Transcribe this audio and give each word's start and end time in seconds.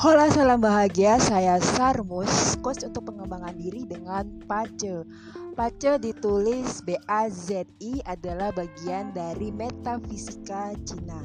Hola 0.00 0.32
salam 0.32 0.64
bahagia, 0.64 1.20
saya 1.20 1.60
Sarmus, 1.60 2.56
coach 2.64 2.88
untuk 2.88 3.12
pengembangan 3.12 3.52
diri 3.52 3.84
dengan 3.84 4.24
PACE. 4.48 5.04
PACE 5.52 6.00
ditulis 6.00 6.80
B-A-Z-I 6.88 8.08
adalah 8.08 8.48
bagian 8.48 9.12
dari 9.12 9.52
metafisika 9.52 10.72
Cina. 10.88 11.20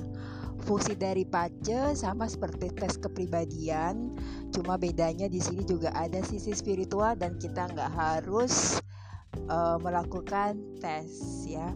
Fungsi 0.67 0.91
dari 0.91 1.23
PACE 1.23 1.95
sama 1.95 2.27
seperti 2.27 2.67
tes 2.75 2.99
kepribadian, 2.99 4.11
cuma 4.51 4.75
bedanya 4.75 5.31
di 5.31 5.39
sini 5.39 5.63
juga 5.63 5.95
ada 5.95 6.19
sisi 6.19 6.51
spiritual 6.51 7.15
dan 7.15 7.39
kita 7.39 7.71
nggak 7.71 7.95
harus 7.95 8.83
uh, 9.47 9.79
melakukan 9.79 10.59
tes 10.83 11.47
ya. 11.47 11.71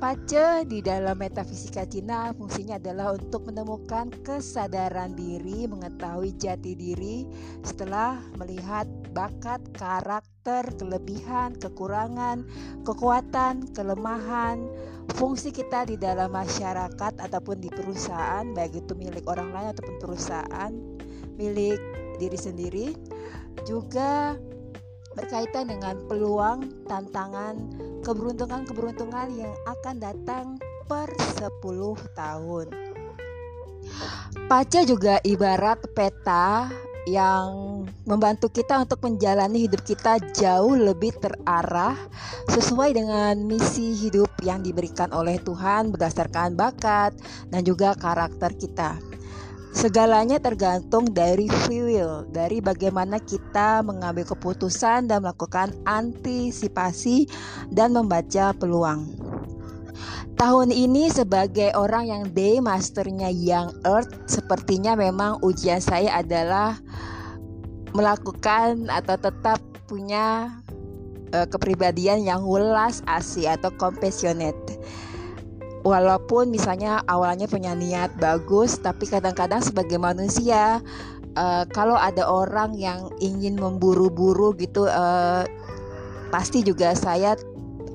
Pace 0.00 0.64
di 0.64 0.80
dalam 0.80 1.12
metafisika 1.20 1.84
Cina 1.84 2.32
fungsinya 2.32 2.80
adalah 2.80 3.12
untuk 3.12 3.52
menemukan 3.52 4.08
kesadaran 4.24 5.12
diri, 5.12 5.68
mengetahui 5.68 6.40
jati 6.40 6.72
diri 6.72 7.28
setelah 7.60 8.16
melihat 8.40 8.88
bakat, 9.12 9.60
karakter, 9.76 10.64
kelebihan, 10.80 11.52
kekurangan, 11.52 12.48
kekuatan, 12.80 13.68
kelemahan, 13.76 14.64
fungsi 15.20 15.52
kita 15.52 15.84
di 15.84 16.00
dalam 16.00 16.32
masyarakat 16.32 17.20
ataupun 17.20 17.60
di 17.60 17.68
perusahaan, 17.68 18.48
baik 18.56 18.80
itu 18.80 18.96
milik 18.96 19.28
orang 19.28 19.52
lain 19.52 19.68
ataupun 19.76 20.00
perusahaan, 20.00 20.72
milik 21.36 21.76
diri 22.16 22.38
sendiri, 22.40 22.96
juga 23.68 24.40
berkaitan 25.12 25.68
dengan 25.68 26.00
peluang, 26.08 26.88
tantangan, 26.88 27.89
keberuntungan-keberuntungan 28.04 29.28
yang 29.36 29.54
akan 29.68 29.96
datang 30.00 30.46
per 30.88 31.08
10 31.38 31.96
tahun. 32.16 32.66
Paca 34.50 34.80
juga 34.82 35.22
ibarat 35.22 35.78
peta 35.94 36.68
yang 37.08 37.80
membantu 38.04 38.52
kita 38.52 38.82
untuk 38.82 39.00
menjalani 39.00 39.64
hidup 39.64 39.80
kita 39.86 40.20
jauh 40.36 40.76
lebih 40.76 41.16
terarah 41.16 41.96
sesuai 42.50 42.92
dengan 42.92 43.40
misi 43.40 43.96
hidup 43.96 44.28
yang 44.44 44.60
diberikan 44.60 45.08
oleh 45.16 45.40
Tuhan 45.40 45.94
berdasarkan 45.94 46.58
bakat 46.58 47.16
dan 47.48 47.62
juga 47.64 47.96
karakter 47.96 48.52
kita. 48.58 49.00
Segalanya 49.70 50.42
tergantung 50.42 51.14
dari 51.14 51.46
free 51.46 51.94
will, 51.94 52.26
dari 52.26 52.58
bagaimana 52.58 53.22
kita 53.22 53.86
mengambil 53.86 54.26
keputusan 54.26 55.06
dan 55.06 55.22
melakukan 55.22 55.70
antisipasi 55.86 57.30
dan 57.70 57.94
membaca 57.94 58.50
peluang. 58.50 59.06
Tahun 60.34 60.74
ini 60.74 61.06
sebagai 61.12 61.70
orang 61.78 62.10
yang 62.10 62.24
day 62.34 62.58
masternya 62.58 63.30
Young 63.30 63.70
Earth, 63.86 64.10
sepertinya 64.26 64.98
memang 64.98 65.38
ujian 65.44 65.78
saya 65.78 66.18
adalah 66.18 66.80
melakukan 67.94 68.90
atau 68.90 69.16
tetap 69.22 69.62
punya 69.86 70.50
uh, 71.30 71.46
kepribadian 71.46 72.26
yang 72.26 72.42
welas 72.42 73.06
asih 73.06 73.54
atau 73.54 73.70
compassionate 73.78 74.58
walaupun 75.80 76.52
misalnya 76.52 77.00
awalnya 77.08 77.48
punya 77.48 77.72
niat 77.72 78.12
bagus 78.20 78.76
tapi 78.80 79.08
kadang-kadang 79.08 79.64
sebagai 79.64 79.96
manusia 79.96 80.84
uh, 81.36 81.64
kalau 81.70 81.96
ada 81.96 82.26
orang 82.26 82.76
yang 82.76 83.08
ingin 83.22 83.56
memburu-buru 83.56 84.52
gitu 84.60 84.88
uh, 84.88 85.44
pasti 86.30 86.62
juga 86.62 86.94
saya 86.94 87.34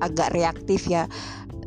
agak 0.00 0.32
reaktif 0.36 0.86
ya. 0.86 1.08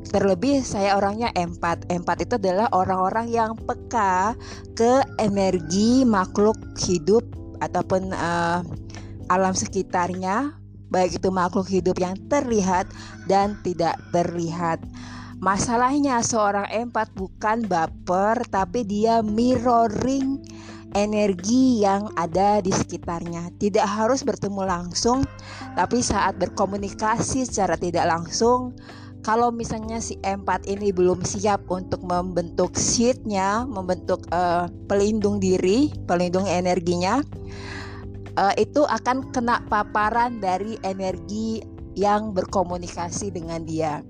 Terlebih 0.10 0.66
saya 0.66 0.98
orangnya 0.98 1.30
empat. 1.38 1.86
Empat 1.94 2.26
itu 2.26 2.42
adalah 2.42 2.66
orang-orang 2.74 3.30
yang 3.30 3.54
peka 3.54 4.34
ke 4.74 5.06
energi 5.22 6.02
makhluk 6.02 6.58
hidup 6.82 7.22
ataupun 7.62 8.10
uh, 8.10 8.66
alam 9.30 9.54
sekitarnya 9.54 10.58
baik 10.90 11.22
itu 11.22 11.30
makhluk 11.30 11.70
hidup 11.70 12.02
yang 12.02 12.18
terlihat 12.34 12.90
dan 13.30 13.54
tidak 13.62 14.02
terlihat 14.10 14.82
Masalahnya 15.40 16.20
seorang 16.20 16.68
empat 16.68 17.16
bukan 17.16 17.64
baper 17.64 18.44
tapi 18.52 18.84
dia 18.84 19.24
mirroring 19.24 20.44
energi 21.00 21.80
yang 21.80 22.12
ada 22.20 22.60
di 22.60 22.76
sekitarnya. 22.76 23.48
Tidak 23.56 23.88
harus 23.88 24.20
bertemu 24.20 24.68
langsung, 24.68 25.24
tapi 25.80 26.04
saat 26.04 26.36
berkomunikasi 26.44 27.48
secara 27.48 27.80
tidak 27.80 28.12
langsung, 28.12 28.76
kalau 29.24 29.48
misalnya 29.48 30.04
si 30.04 30.20
empat 30.28 30.68
ini 30.68 30.92
belum 30.92 31.24
siap 31.24 31.72
untuk 31.72 32.04
membentuk 32.04 32.76
sheetnya, 32.76 33.64
membentuk 33.64 34.28
uh, 34.36 34.68
pelindung 34.92 35.40
diri, 35.40 35.88
pelindung 36.04 36.52
energinya, 36.52 37.24
uh, 38.36 38.52
itu 38.60 38.84
akan 38.84 39.32
kena 39.32 39.64
paparan 39.72 40.44
dari 40.44 40.76
energi 40.84 41.64
yang 41.96 42.36
berkomunikasi 42.36 43.32
dengan 43.32 43.64
dia 43.64 44.04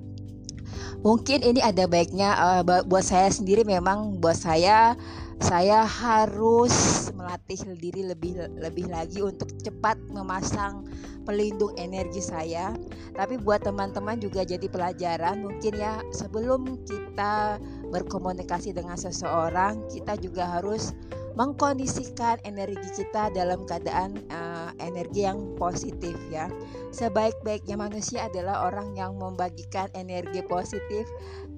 mungkin 1.06 1.41
ini 1.41 1.63
ada 1.63 1.88
baiknya 1.88 2.35
uh, 2.35 2.62
buat 2.63 3.06
saya 3.06 3.31
sendiri 3.31 3.63
memang 3.63 4.19
buat 4.19 4.35
saya 4.35 4.97
saya 5.40 5.88
harus 5.88 7.07
melatih 7.16 7.63
diri 7.80 8.03
lebih 8.03 8.59
lebih 8.59 8.91
lagi 8.91 9.24
untuk 9.24 9.47
cepat 9.63 9.96
memasang 10.12 10.84
pelindung 11.24 11.72
energi 11.80 12.19
saya. 12.19 12.75
Tapi 13.16 13.40
buat 13.40 13.63
teman-teman 13.63 14.19
juga 14.19 14.44
jadi 14.44 14.68
pelajaran 14.68 15.46
mungkin 15.46 15.80
ya 15.80 16.03
sebelum 16.12 16.84
kita 16.84 17.56
berkomunikasi 17.88 18.75
dengan 18.75 19.00
seseorang, 19.00 19.80
kita 19.88 20.19
juga 20.19 20.59
harus 20.59 20.91
mengkondisikan 21.39 22.35
energi 22.44 23.00
kita 23.00 23.31
dalam 23.31 23.63
keadaan 23.63 24.19
uh, 24.27 24.75
energi 24.83 25.23
yang 25.23 25.55
positif 25.55 26.19
ya. 26.27 26.51
Sebaik-baiknya 26.91 27.79
manusia 27.79 28.27
adalah 28.27 28.67
orang 28.67 28.91
yang 29.00 29.16
membagikan 29.16 29.88
energi 29.95 30.44
positif 30.44 31.07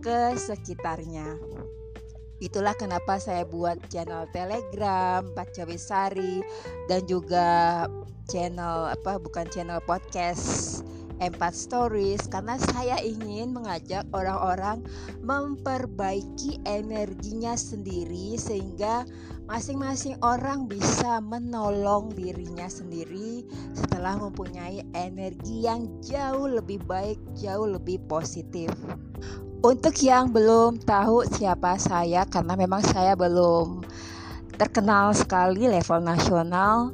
ke 0.06 0.38
sekitarnya. 0.38 1.42
Itulah 2.38 2.78
kenapa 2.78 3.18
saya 3.18 3.42
buat 3.42 3.82
channel 3.90 4.30
Telegram, 4.30 5.26
Baca 5.34 5.64
Wisari 5.66 6.46
dan 6.86 7.02
juga 7.10 7.86
channel 8.30 8.94
apa 8.94 9.18
bukan 9.18 9.50
channel 9.50 9.82
podcast 9.86 10.86
Empat 11.22 11.54
Stories 11.54 12.26
karena 12.26 12.58
saya 12.58 12.98
ingin 12.98 13.54
mengajak 13.54 14.10
orang-orang 14.10 14.82
memperbaiki 15.22 16.66
energinya 16.66 17.54
sendiri 17.54 18.36
sehingga 18.42 19.06
masing-masing 19.46 20.18
orang 20.26 20.66
bisa 20.66 21.22
menolong 21.22 22.10
dirinya 22.18 22.66
sendiri 22.66 23.46
setelah 23.78 24.18
mempunyai 24.18 24.82
energi 24.98 25.70
yang 25.70 25.86
jauh 26.02 26.50
lebih 26.50 26.82
baik, 26.90 27.22
jauh 27.38 27.70
lebih 27.70 28.02
positif. 28.10 28.74
Untuk 29.62 29.94
yang 30.02 30.34
belum 30.34 30.82
tahu 30.82 31.30
siapa 31.38 31.78
saya 31.78 32.26
karena 32.26 32.58
memang 32.58 32.82
saya 32.82 33.14
belum 33.14 33.86
terkenal 34.58 35.14
sekali 35.14 35.70
level 35.70 36.02
nasional 36.02 36.94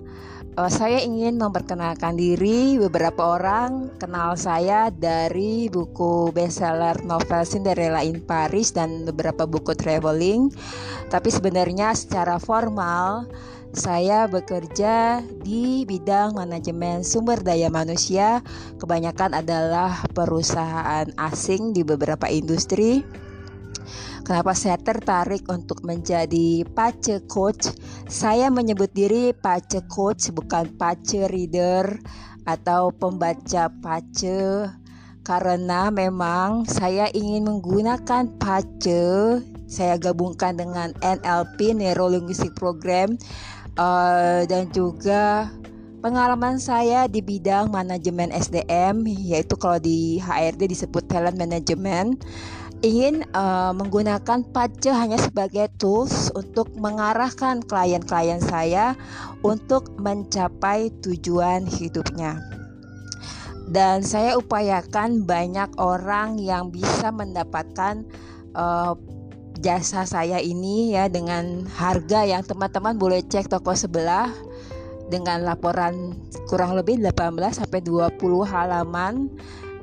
uh, 0.57 0.71
saya 0.73 0.99
ingin 1.05 1.37
memperkenalkan 1.37 2.17
diri 2.17 2.81
beberapa 2.81 3.37
orang 3.37 3.93
kenal 4.01 4.33
saya 4.33 4.89
dari 4.89 5.69
buku 5.69 6.33
bestseller 6.33 7.05
novel 7.05 7.45
Cinderella 7.45 8.01
in 8.01 8.19
Paris 8.25 8.73
dan 8.73 9.05
beberapa 9.05 9.45
buku 9.45 9.77
traveling 9.77 10.49
tapi 11.07 11.29
sebenarnya 11.29 11.93
secara 11.93 12.41
formal 12.41 13.29
saya 13.77 14.25
bekerja 14.25 15.21
di 15.43 15.85
bidang 15.85 16.33
manajemen 16.33 17.03
sumber 17.03 17.43
daya 17.43 17.69
manusia, 17.69 18.41
kebanyakan 18.81 19.37
adalah 19.37 20.01
perusahaan 20.15 21.05
asing 21.19 21.75
di 21.75 21.83
beberapa 21.85 22.25
industri. 22.31 23.05
Kenapa 24.27 24.51
saya 24.51 24.75
tertarik 24.75 25.47
untuk 25.47 25.87
menjadi 25.87 26.67
pace 26.75 27.23
coach? 27.31 27.71
Saya 28.11 28.51
menyebut 28.51 28.91
diri 28.91 29.31
pace 29.31 29.79
coach 29.87 30.35
bukan 30.35 30.67
pace 30.75 31.31
reader 31.31 31.95
atau 32.43 32.91
pembaca 32.91 33.71
pace. 33.79 34.67
Karena 35.23 35.87
memang 35.95 36.67
saya 36.67 37.07
ingin 37.15 37.47
menggunakan 37.47 38.35
pace. 38.35 39.39
Saya 39.63 39.95
gabungkan 39.95 40.59
dengan 40.59 40.91
NLP 40.99 41.79
Neuro 41.79 42.11
Linguistic 42.11 42.51
Program 42.51 43.15
uh, 43.79 44.43
dan 44.43 44.67
juga 44.75 45.47
pengalaman 46.03 46.59
saya 46.59 47.07
di 47.07 47.23
bidang 47.23 47.71
manajemen 47.71 48.35
SDM 48.35 49.07
yaitu 49.07 49.55
kalau 49.55 49.79
di 49.79 50.19
HRD 50.19 50.75
disebut 50.75 51.07
talent 51.07 51.39
management 51.39 52.27
ingin 52.85 53.25
uh, 53.33 53.73
menggunakan 53.73 54.45
pace 54.53 54.93
hanya 54.93 55.17
sebagai 55.17 55.69
tools 55.81 56.29
untuk 56.37 56.69
mengarahkan 56.77 57.65
klien-klien 57.65 58.37
saya 58.37 58.93
untuk 59.41 59.97
mencapai 59.97 60.93
tujuan 61.01 61.65
hidupnya. 61.65 62.37
Dan 63.67 63.99
saya 64.05 64.39
upayakan 64.39 65.27
banyak 65.27 65.75
orang 65.75 66.39
yang 66.39 66.71
bisa 66.71 67.11
mendapatkan 67.11 68.07
uh, 68.55 68.95
jasa 69.59 70.05
saya 70.05 70.37
ini 70.37 70.93
ya 70.93 71.09
dengan 71.09 71.65
harga 71.75 72.23
yang 72.23 72.45
teman-teman 72.45 72.95
boleh 72.95 73.25
cek 73.25 73.49
toko 73.49 73.73
sebelah 73.73 74.29
dengan 75.09 75.43
laporan 75.43 76.15
kurang 76.47 76.77
lebih 76.77 76.99
18 77.01 77.63
sampai 77.63 77.79
20 77.81 78.21
halaman 78.47 79.31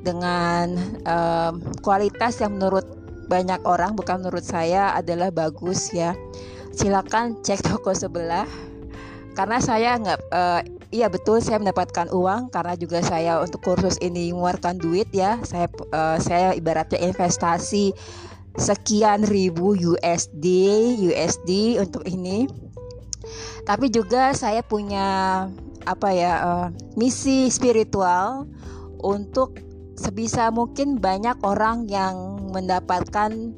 dengan 0.04 0.76
um, 1.08 1.64
kualitas 1.80 2.38
yang 2.44 2.60
menurut 2.60 2.84
banyak 3.24 3.58
orang 3.64 3.96
bukan 3.96 4.20
menurut 4.20 4.44
saya 4.44 4.92
adalah 4.92 5.32
bagus 5.32 5.90
ya. 5.96 6.12
Silakan 6.76 7.40
cek 7.40 7.64
toko 7.64 7.96
sebelah 7.96 8.44
karena 9.34 9.58
saya 9.58 9.98
nggak 9.98 10.20
uh, 10.30 10.60
iya 10.94 11.10
betul 11.10 11.42
saya 11.42 11.58
mendapatkan 11.58 12.06
uang 12.12 12.54
karena 12.54 12.78
juga 12.78 13.02
saya 13.02 13.42
untuk 13.42 13.64
kursus 13.64 13.96
ini 14.04 14.30
mengeluarkan 14.30 14.76
duit 14.76 15.08
ya. 15.10 15.40
Saya 15.42 15.66
uh, 15.90 16.20
saya 16.20 16.52
ibaratnya 16.52 17.00
investasi 17.00 17.96
sekian 18.54 19.26
ribu 19.26 19.74
USD 19.74 20.46
USD 21.10 21.82
untuk 21.82 22.06
ini 22.06 22.46
tapi 23.64 23.88
juga 23.90 24.36
saya 24.36 24.60
punya 24.60 25.48
apa 25.88 26.08
ya 26.12 26.32
uh, 26.44 26.66
misi 26.96 27.48
spiritual 27.50 28.46
untuk 29.00 29.60
sebisa 29.94 30.50
mungkin 30.50 30.98
banyak 30.98 31.38
orang 31.42 31.86
yang 31.90 32.38
mendapatkan 32.50 33.54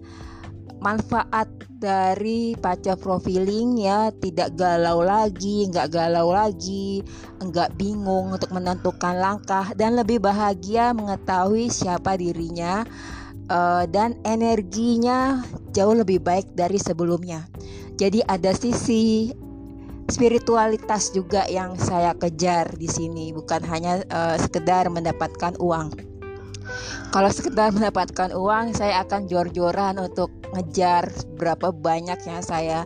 manfaat 0.81 1.49
dari 1.77 2.57
paca 2.57 2.97
profiling 2.97 3.81
ya. 3.81 4.13
Tidak 4.13 4.57
galau 4.57 5.05
lagi 5.05 5.69
nggak 5.69 5.89
galau 5.93 6.33
lagi 6.33 7.05
nggak 7.41 7.77
bingung 7.77 8.33
untuk 8.33 8.53
menentukan 8.53 9.17
langkah 9.17 9.73
dan 9.77 9.97
lebih 9.97 10.21
bahagia 10.21 10.97
mengetahui 10.97 11.69
siapa 11.69 12.17
dirinya 12.17 12.85
uh, 13.51 13.85
dan 13.89 14.17
energinya 14.25 15.45
jauh 15.73 15.97
lebih 15.97 16.23
baik 16.23 16.53
dari 16.57 16.81
sebelumnya. 16.81 17.45
Jadi 17.97 18.21
ada 18.29 18.53
sisi 18.53 19.33
spiritualitas 20.07 21.11
juga 21.11 21.49
yang 21.49 21.75
saya 21.81 22.13
kejar 22.15 22.77
di 22.77 22.87
sini. 22.87 23.33
Bukan 23.33 23.65
hanya 23.67 24.05
uh, 24.13 24.37
sekedar 24.37 24.89
mendapatkan 24.93 25.57
uang. 25.59 26.16
Kalau 27.15 27.31
sekedar 27.33 27.73
mendapatkan 27.73 28.35
uang, 28.35 28.77
saya 28.77 29.03
akan 29.07 29.31
jor-joran 29.31 29.97
untuk 29.97 30.29
ngejar 30.53 31.09
berapa 31.39 31.73
banyak 31.73 32.19
yang 32.29 32.43
saya 32.45 32.85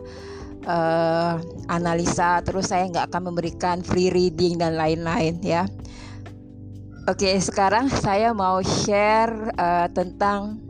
uh, 0.65 1.35
analisa. 1.67 2.39
Terus 2.45 2.71
saya 2.71 2.87
nggak 2.87 3.11
akan 3.11 3.33
memberikan 3.33 3.83
free 3.83 4.13
reading 4.13 4.61
dan 4.61 4.77
lain-lain 4.77 5.41
ya. 5.43 5.65
Oke, 7.09 7.33
sekarang 7.41 7.89
saya 7.89 8.29
mau 8.31 8.61
share 8.61 9.51
uh, 9.57 9.89
tentang 9.89 10.61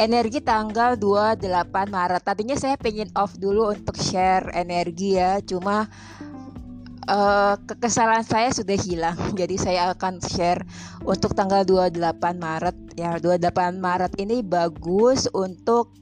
energi 0.00 0.40
tanggal 0.40 0.96
28 0.96 1.46
Maret. 1.92 2.22
Tadinya 2.24 2.56
saya 2.56 2.80
pengen 2.80 3.12
off 3.12 3.36
dulu 3.36 3.70
untuk 3.70 3.94
share 4.00 4.48
energi 4.56 5.20
ya, 5.20 5.38
cuma 5.44 5.84
uh, 7.12 7.54
kekesalan 7.68 8.24
saya 8.24 8.48
sudah 8.50 8.78
hilang. 8.80 9.18
Jadi 9.36 9.60
saya 9.60 9.92
akan 9.92 10.18
share 10.24 10.64
untuk 11.04 11.36
tanggal 11.36 11.62
28 11.68 12.16
Maret. 12.40 12.76
Ya, 12.96 13.20
28 13.20 13.76
Maret 13.76 14.16
ini 14.16 14.40
bagus 14.40 15.28
untuk 15.36 15.92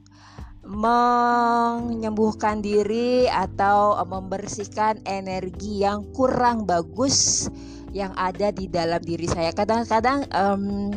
menyembuhkan 0.71 2.63
diri 2.63 3.27
atau 3.27 3.99
membersihkan 4.07 5.03
energi 5.03 5.83
yang 5.83 6.07
kurang 6.15 6.63
bagus 6.63 7.51
yang 7.91 8.15
ada 8.15 8.55
di 8.55 8.71
dalam 8.71 9.03
diri 9.03 9.27
saya. 9.27 9.51
Kadang-kadang 9.51 10.31
um, 10.31 10.95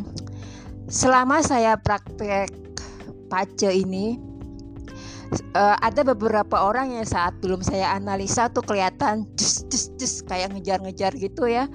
selama 0.85 1.41
saya 1.41 1.73
praktek 1.81 2.53
pace 3.33 3.73
ini 3.73 4.21
uh, 5.55 5.77
ada 5.79 6.01
beberapa 6.03 6.59
orang 6.59 6.93
yang 6.97 7.07
saat 7.07 7.37
belum 7.39 7.61
saya 7.63 7.95
analisa 7.95 8.49
tuh 8.51 8.65
kelihatan 8.65 9.25
cus 9.37 9.65
cus 9.69 9.93
cus 9.97 10.13
kayak 10.27 10.53
ngejar-ngejar 10.53 11.13
gitu 11.17 11.49
ya. 11.49 11.69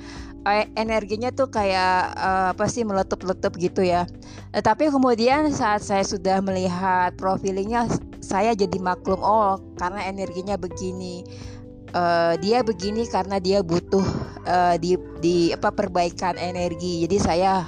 Uh, 0.47 0.65
energinya 0.79 1.35
tuh 1.35 1.51
kayak 1.51 2.15
uh, 2.15 2.55
apa 2.55 2.71
sih 2.71 2.87
meletup-letup 2.87 3.55
gitu 3.59 3.83
ya. 3.83 4.07
Uh, 4.55 4.63
tapi 4.63 4.89
kemudian 4.89 5.51
saat 5.51 5.83
saya 5.83 6.07
sudah 6.07 6.39
melihat 6.45 7.17
profilingnya 7.19 7.91
saya 8.23 8.55
jadi 8.55 8.79
maklum 8.79 9.19
oh 9.21 9.59
karena 9.77 10.07
energinya 10.07 10.55
begini. 10.55 11.27
Uh, 11.97 12.37
dia 12.45 12.61
begini 12.61 13.09
karena 13.09 13.41
dia 13.41 13.65
butuh 13.65 14.05
uh, 14.45 14.77
di 14.77 15.01
di 15.25 15.57
apa 15.57 15.73
perbaikan 15.73 16.37
energi. 16.37 17.09
Jadi 17.09 17.17
saya 17.17 17.65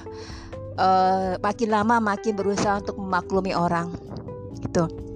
uh, 0.76 1.40
makin 1.40 1.68
lama 1.72 1.96
makin 2.04 2.36
berusaha 2.36 2.84
untuk 2.84 3.00
memaklumi 3.00 3.56
orang 3.56 3.96
gitu 4.60 5.09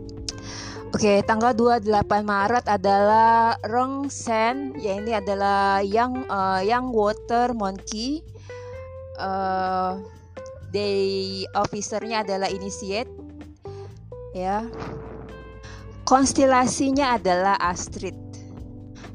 Oke, 0.95 1.27
tanggal 1.27 1.51
28 1.59 1.91
Maret 2.23 2.71
adalah 2.71 3.59
Rong 3.67 4.07
Sen, 4.15 4.79
ya 4.79 4.95
ini 4.95 5.11
adalah 5.11 5.83
yang 5.83 6.23
uh, 6.31 6.63
yang 6.63 6.95
water 6.95 7.51
monkey. 7.51 8.23
Uh, 9.19 9.99
day 10.71 11.43
officernya 11.59 12.23
adalah 12.23 12.47
initiate, 12.47 13.11
ya. 14.39 14.71
Konstelasinya 16.07 17.19
adalah 17.19 17.59
Astrid. 17.59 18.15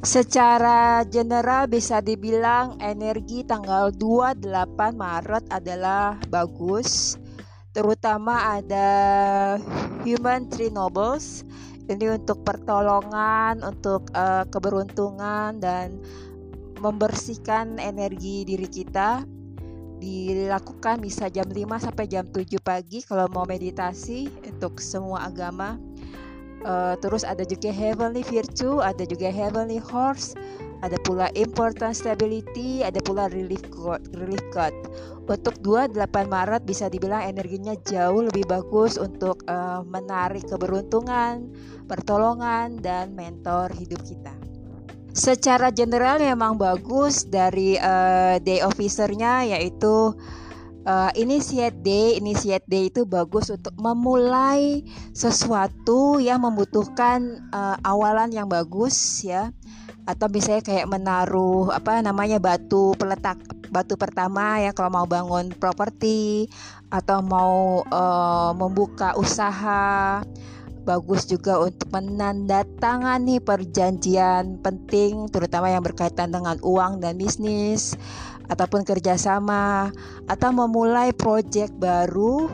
Secara 0.03 1.07
general 1.07 1.71
bisa 1.71 2.03
dibilang 2.03 2.75
energi 2.83 3.47
tanggal 3.47 3.95
28 3.95 4.35
Maret 4.99 5.47
adalah 5.47 6.19
bagus 6.27 7.15
terutama 7.79 8.59
ada 8.59 8.89
Human 10.03 10.51
Tree 10.51 10.67
Nobles. 10.67 11.47
Ini 11.87 12.19
untuk 12.19 12.43
pertolongan, 12.43 13.63
untuk 13.63 14.11
uh, 14.11 14.43
keberuntungan 14.51 15.57
dan 15.63 15.95
membersihkan 16.83 17.79
energi 17.79 18.43
diri 18.43 18.67
kita. 18.67 19.23
Dilakukan 19.99 20.99
bisa 20.99 21.31
jam 21.31 21.47
5 21.47 21.55
sampai 21.87 22.05
jam 22.11 22.27
7 22.27 22.59
pagi 22.59 22.99
kalau 22.99 23.31
mau 23.31 23.47
meditasi 23.47 24.27
untuk 24.43 24.83
semua 24.83 25.31
agama. 25.31 25.79
Uh, 26.59 26.99
terus 26.99 27.23
ada 27.23 27.47
juga 27.47 27.71
heavenly 27.71 28.19
virtue 28.27 28.83
ada 28.83 29.07
juga 29.07 29.31
heavenly 29.31 29.79
horse 29.79 30.35
ada 30.79 30.95
pula 31.03 31.27
important 31.35 31.91
stability 31.95 32.83
ada 32.83 32.99
pula 33.03 33.27
relief 33.31 33.63
god 33.71 33.99
relief 34.15 34.43
god 34.51 34.71
untuk 35.29 35.61
28 35.61 35.93
Maret 36.25 36.65
bisa 36.65 36.89
dibilang 36.89 37.21
energinya 37.21 37.77
jauh 37.85 38.25
lebih 38.25 38.49
bagus 38.49 38.97
untuk 38.97 39.45
uh, 39.45 39.85
menarik 39.85 40.41
keberuntungan 40.49 41.45
pertolongan 41.85 42.81
dan 42.81 43.13
mentor 43.13 43.69
hidup 43.77 44.01
kita. 44.01 44.33
Secara 45.13 45.69
general 45.69 46.17
memang 46.17 46.57
bagus 46.57 47.29
dari 47.29 47.77
uh, 47.77 48.41
day 48.41 48.65
officernya 48.65 49.45
yaitu 49.53 50.17
uh, 50.89 51.11
initiate 51.13 51.77
day, 51.85 52.17
initiate 52.17 52.65
day 52.65 52.89
itu 52.89 53.05
bagus 53.05 53.53
untuk 53.53 53.73
memulai 53.77 54.81
sesuatu 55.13 56.17
yang 56.17 56.41
membutuhkan 56.41 57.49
uh, 57.53 57.77
awalan 57.85 58.33
yang 58.33 58.49
bagus 58.49 59.21
ya. 59.21 59.53
Atau 60.09 60.25
misalnya 60.33 60.65
kayak 60.65 60.89
menaruh 60.89 61.69
apa 61.69 62.01
namanya 62.01 62.41
batu 62.41 62.97
peletak 62.97 63.37
batu 63.69 63.93
pertama 63.93 64.57
ya 64.57 64.73
kalau 64.73 64.89
mau 64.89 65.05
bangun 65.05 65.53
properti 65.53 66.49
atau 66.89 67.21
mau 67.21 67.85
uh, 67.85 68.51
membuka 68.57 69.13
usaha. 69.13 70.25
Bagus 70.79 71.29
juga 71.29 71.61
untuk 71.61 71.93
menandatangani 71.93 73.37
perjanjian 73.37 74.57
penting 74.65 75.29
terutama 75.29 75.69
yang 75.69 75.85
berkaitan 75.85 76.33
dengan 76.33 76.57
uang 76.65 76.97
dan 76.97 77.13
bisnis 77.13 77.93
ataupun 78.49 78.81
kerjasama 78.81 79.93
atau 80.25 80.49
memulai 80.49 81.13
proyek 81.13 81.69
baru 81.77 82.49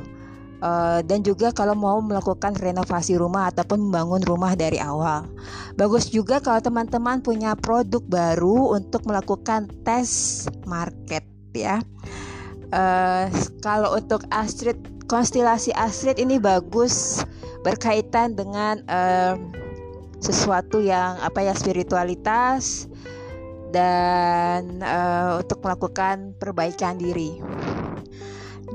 uh, 0.65 0.99
dan 1.05 1.21
juga 1.21 1.53
kalau 1.53 1.77
mau 1.77 2.01
melakukan 2.01 2.57
renovasi 2.57 3.13
rumah 3.15 3.53
ataupun 3.53 3.77
membangun 3.77 4.25
rumah 4.25 4.57
dari 4.57 4.81
awal. 4.81 5.29
Bagus 5.77 6.09
juga 6.09 6.41
kalau 6.41 6.57
teman-teman 6.59 7.21
punya 7.21 7.53
produk 7.53 8.01
baru 8.09 8.73
untuk 8.73 9.05
melakukan 9.05 9.69
tes 9.85 10.43
market 10.65 11.21
ya. 11.53 11.85
Uh, 12.73 13.29
kalau 13.61 13.93
untuk 13.93 14.25
Astrid 14.33 14.81
konstelasi 15.05 15.69
Astrid 15.77 16.17
ini 16.17 16.41
bagus 16.41 17.21
berkaitan 17.61 18.33
dengan 18.33 18.81
uh, 18.89 19.37
sesuatu 20.17 20.81
yang 20.81 21.21
apa 21.21 21.45
ya 21.45 21.53
spiritualitas 21.53 22.89
dan 23.69 24.81
uh, 24.81 25.37
untuk 25.43 25.61
melakukan 25.61 26.33
perbaikan 26.41 26.97
diri. 26.97 27.37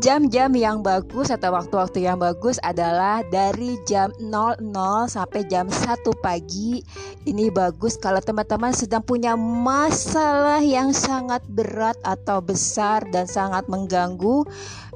Jam-jam 0.01 0.49
yang 0.57 0.81
bagus 0.81 1.29
atau 1.29 1.53
waktu-waktu 1.53 2.09
yang 2.09 2.17
bagus 2.17 2.57
adalah 2.65 3.21
dari 3.29 3.77
jam 3.85 4.09
00 4.17 4.65
sampai 5.05 5.45
jam 5.45 5.69
1 5.69 5.77
pagi. 6.25 6.81
Ini 7.29 7.53
bagus 7.53 8.01
kalau 8.01 8.17
teman-teman 8.25 8.73
sedang 8.73 9.05
punya 9.05 9.37
masalah 9.37 10.65
yang 10.65 10.97
sangat 10.97 11.45
berat 11.53 12.01
atau 12.01 12.41
besar 12.41 13.05
dan 13.13 13.29
sangat 13.29 13.69
mengganggu. 13.69 14.49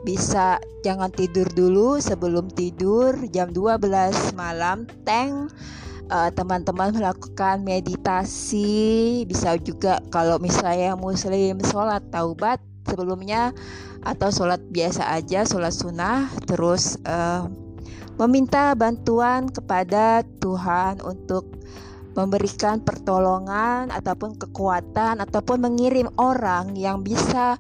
bisa 0.05 0.61
jangan 0.85 1.09
tidur 1.09 1.49
dulu 1.49 1.97
sebelum 1.97 2.53
tidur 2.53 3.17
jam 3.33 3.49
12 3.49 4.37
malam 4.37 4.85
tank 5.01 5.49
uh, 6.13 6.29
teman-teman 6.29 6.93
melakukan 6.93 7.65
meditasi 7.65 9.25
bisa 9.25 9.57
juga 9.57 10.05
kalau 10.13 10.37
misalnya 10.37 10.93
muslim 10.93 11.57
sholat 11.65 12.05
taubat 12.13 12.61
sebelumnya 12.85 13.53
atau 14.05 14.29
sholat 14.29 14.61
biasa 14.71 15.11
aja 15.17 15.45
sholat 15.49 15.73
sunnah 15.73 16.29
terus 16.45 17.01
uh, 17.09 17.49
meminta 18.21 18.77
bantuan 18.79 19.51
kepada 19.51 20.23
Tuhan 20.39 21.03
untuk 21.03 21.51
memberikan 22.15 22.79
pertolongan 22.79 23.91
ataupun 23.91 24.39
kekuatan 24.39 25.19
ataupun 25.19 25.59
mengirim 25.59 26.07
orang 26.15 26.79
yang 26.79 27.03
bisa 27.03 27.59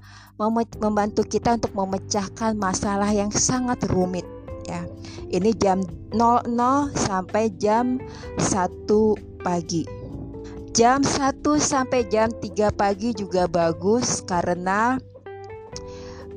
membantu 0.78 1.26
kita 1.26 1.58
untuk 1.58 1.74
memecahkan 1.74 2.54
masalah 2.54 3.10
yang 3.10 3.34
sangat 3.34 3.82
rumit 3.90 4.22
ya. 4.66 4.86
Ini 5.34 5.50
jam 5.58 5.82
00 6.14 6.46
sampai 6.94 7.50
jam 7.58 7.98
1 8.38 9.42
pagi. 9.42 9.82
Jam 10.74 11.02
1 11.02 11.42
sampai 11.58 12.06
jam 12.06 12.30
3 12.30 12.70
pagi 12.74 13.14
juga 13.14 13.46
bagus 13.50 14.22
karena 14.22 14.98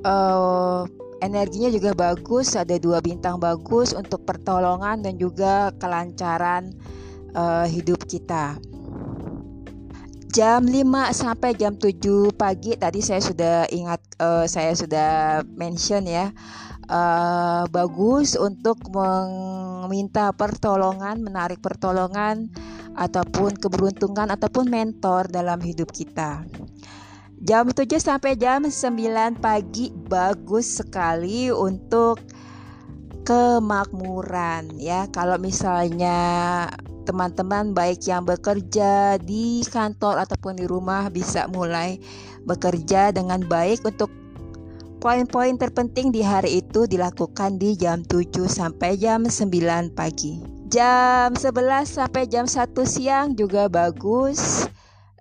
uh, 0.07 0.87
energinya 1.19 1.67
juga 1.67 1.91
bagus, 1.91 2.55
ada 2.55 2.79
dua 2.79 3.03
bintang 3.03 3.37
bagus 3.37 3.91
untuk 3.91 4.23
pertolongan 4.23 5.03
dan 5.03 5.19
juga 5.19 5.75
kelancaran 5.75 6.71
uh, 7.35 7.67
hidup 7.67 8.07
kita. 8.07 8.55
Jam 10.27 10.69
5 10.69 11.17
sampai 11.17 11.57
jam 11.57 11.73
7 11.73 12.29
pagi 12.37 12.77
tadi 12.77 13.01
saya 13.01 13.23
sudah 13.23 13.65
ingat 13.73 14.01
uh, 14.21 14.45
saya 14.45 14.77
sudah 14.77 15.41
mention 15.57 16.05
ya. 16.05 16.29
Uh, 16.87 17.67
bagus 17.67 18.39
untuk 18.39 18.79
meminta 18.87 20.31
pertolongan, 20.31 21.19
menarik 21.19 21.59
pertolongan 21.59 22.47
ataupun 22.95 23.59
keberuntungan 23.59 24.31
ataupun 24.31 24.71
mentor 24.71 25.27
dalam 25.27 25.59
hidup 25.59 25.91
kita. 25.91 26.47
Jam 27.37 27.69
7 27.69 28.01
sampai 28.01 28.33
jam 28.33 28.65
9 28.65 29.37
pagi 29.37 29.93
bagus 29.93 30.81
sekali 30.81 31.53
untuk 31.53 32.17
kemakmuran 33.21 34.73
ya. 34.81 35.05
Kalau 35.13 35.37
misalnya 35.37 36.65
teman-teman 37.05 37.77
baik 37.77 38.09
yang 38.09 38.25
bekerja 38.25 39.21
di 39.21 39.61
kantor 39.69 40.25
ataupun 40.25 40.57
di 40.57 40.65
rumah 40.65 41.13
bisa 41.13 41.45
mulai 41.53 42.01
bekerja 42.49 43.13
dengan 43.13 43.45
baik 43.45 43.85
untuk 43.85 44.09
poin-poin 44.97 45.61
terpenting 45.61 46.09
di 46.09 46.25
hari 46.25 46.65
itu 46.65 46.89
dilakukan 46.89 47.61
di 47.61 47.77
jam 47.77 48.01
7 48.01 48.49
sampai 48.49 48.97
jam 48.97 49.29
9 49.29 49.93
pagi. 49.93 50.41
Jam 50.73 51.37
11 51.37 51.85
sampai 51.85 52.25
jam 52.25 52.49
1 52.49 52.65
siang 52.81 53.37
juga 53.37 53.69
bagus 53.69 54.65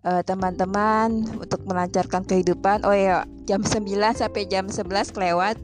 uh, 0.06 0.22
teman-teman 0.22 1.26
untuk 1.36 1.66
melancarkan 1.66 2.22
kehidupan. 2.22 2.86
Oh 2.86 2.94
ya, 2.94 3.26
jam 3.44 3.66
9 3.66 3.82
sampai 4.14 4.46
jam 4.46 4.70
11 4.70 5.10
kelewat. 5.12 5.58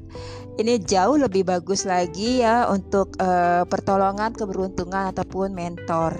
Ini 0.60 0.84
jauh 0.84 1.16
lebih 1.16 1.48
bagus 1.48 1.88
lagi 1.88 2.44
ya 2.44 2.68
untuk 2.68 3.16
uh, 3.22 3.64
pertolongan, 3.64 4.36
keberuntungan 4.36 5.14
ataupun 5.14 5.56
mentor. 5.56 6.18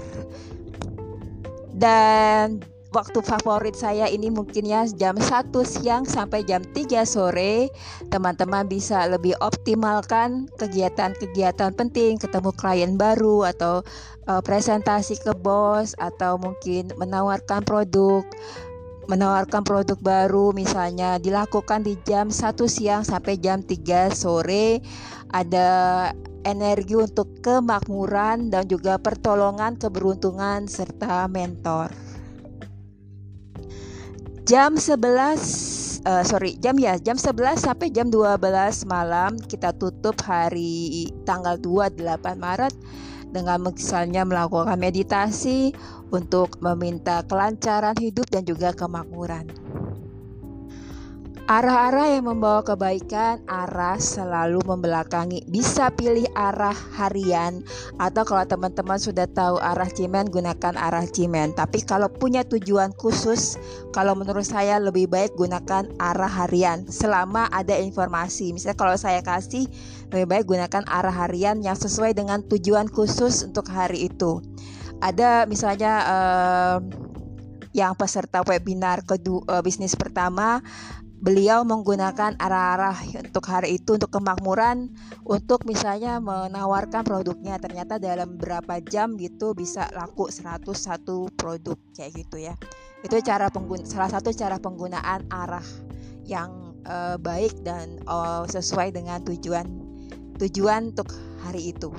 Dan 1.76 2.72
waktu 2.92 3.25
favorit 3.25 3.72
saya 3.72 4.04
ini 4.06 4.28
mungkin 4.28 4.68
ya 4.68 4.84
jam 4.84 5.16
1 5.16 5.49
siang 5.64 6.04
sampai 6.04 6.44
jam 6.44 6.61
3 6.61 7.08
sore. 7.08 7.72
Teman-teman 8.12 8.68
bisa 8.68 9.08
lebih 9.08 9.32
optimalkan 9.40 10.46
kegiatan-kegiatan 10.61 11.72
penting 11.72 12.20
ketemu 12.20 12.52
klien 12.52 12.92
baru 13.00 13.49
atau 13.49 13.80
uh, 14.28 14.44
presentasi 14.44 15.16
ke 15.25 15.32
bos 15.32 15.96
atau 15.96 16.37
mungkin 16.37 16.92
menawarkan 17.00 17.64
produk 17.64 18.22
menawarkan 19.11 19.66
produk 19.66 19.99
baru 19.99 20.54
misalnya 20.54 21.18
dilakukan 21.18 21.82
di 21.82 21.99
jam 22.06 22.30
1 22.30 22.54
siang 22.70 23.02
sampai 23.02 23.40
jam 23.40 23.64
3 23.64 24.12
sore. 24.12 24.84
Ada 25.32 25.68
energi 26.44 26.94
untuk 27.00 27.40
kemakmuran 27.40 28.52
dan 28.52 28.68
juga 28.68 29.00
pertolongan 29.00 29.80
keberuntungan 29.80 30.68
serta 30.68 31.25
mentor 31.26 32.12
jam 34.52 34.76
11 34.76 35.00
uh, 35.00 36.21
eh, 36.21 36.25
sorry 36.28 36.61
jam 36.61 36.76
ya 36.76 37.00
jam 37.00 37.16
11 37.16 37.56
sampai 37.56 37.88
jam 37.88 38.12
12 38.12 38.37
malam 38.85 39.40
kita 39.49 39.73
tutup 39.73 40.12
hari 40.28 41.09
tanggal 41.25 41.56
28 41.56 41.97
Maret 42.37 42.76
dengan 43.32 43.64
misalnya 43.64 44.28
melakukan 44.28 44.76
meditasi 44.76 45.73
untuk 46.12 46.61
meminta 46.61 47.25
kelancaran 47.25 47.97
hidup 47.97 48.28
dan 48.28 48.44
juga 48.44 48.76
kemakmuran. 48.76 49.49
Arah-arah 51.52 52.16
yang 52.16 52.32
membawa 52.32 52.64
kebaikan, 52.64 53.44
arah 53.44 54.00
selalu 54.00 54.64
membelakangi. 54.64 55.44
Bisa 55.52 55.92
pilih 55.92 56.25
arah 56.32 56.73
harian 56.97 57.61
atau 58.00 58.25
kalau 58.25 58.40
teman-teman 58.49 58.97
sudah 58.97 59.28
tahu 59.28 59.61
arah 59.61 59.92
cimen, 59.92 60.32
gunakan 60.32 60.73
arah 60.80 61.04
cimen. 61.04 61.52
Tapi 61.52 61.85
kalau 61.85 62.09
punya 62.09 62.40
tujuan 62.49 62.97
khusus, 62.97 63.61
kalau 63.92 64.16
menurut 64.16 64.49
saya 64.49 64.80
lebih 64.80 65.12
baik 65.12 65.37
gunakan 65.37 65.92
arah 66.00 66.32
harian 66.32 66.88
selama 66.88 67.52
ada 67.52 67.76
informasi. 67.76 68.56
Misalnya 68.56 68.80
kalau 68.80 68.97
saya 68.97 69.21
kasih, 69.21 69.68
lebih 70.09 70.32
baik 70.32 70.49
gunakan 70.49 70.88
arah 70.88 71.12
harian 71.12 71.61
yang 71.61 71.76
sesuai 71.76 72.16
dengan 72.16 72.40
tujuan 72.49 72.88
khusus 72.88 73.44
untuk 73.44 73.68
hari 73.68 74.09
itu. 74.09 74.40
Ada 75.04 75.44
misalnya 75.44 75.92
uh, 76.00 76.78
yang 77.76 77.97
peserta 77.97 78.40
webinar 78.44 79.04
kedua 79.04 79.44
uh, 79.49 79.62
bisnis 79.64 79.97
pertama 79.97 80.61
beliau 81.23 81.62
menggunakan 81.62 82.35
arah-arah 82.35 82.99
untuk 83.23 83.47
hari 83.47 83.79
itu 83.79 83.95
untuk 83.95 84.11
kemakmuran 84.11 84.91
untuk 85.23 85.62
misalnya 85.71 86.19
menawarkan 86.19 87.07
produknya. 87.07 87.62
Ternyata 87.62 88.02
dalam 88.02 88.35
berapa 88.35 88.83
jam 88.83 89.14
gitu 89.14 89.55
bisa 89.55 89.87
laku 89.95 90.26
101 90.26 90.67
produk 91.38 91.79
kayak 91.95 92.12
gitu 92.26 92.43
ya. 92.43 92.59
Itu 93.07 93.23
cara 93.23 93.47
pengguna 93.55 93.87
salah 93.87 94.11
satu 94.11 94.35
cara 94.35 94.59
penggunaan 94.59 95.31
arah 95.31 95.64
yang 96.26 96.75
uh, 96.91 97.14
baik 97.23 97.55
dan 97.62 98.02
uh, 98.11 98.43
sesuai 98.50 98.91
dengan 98.91 99.23
tujuan 99.23 99.67
tujuan 100.43 100.91
untuk 100.91 101.07
hari 101.47 101.71
itu. 101.71 101.95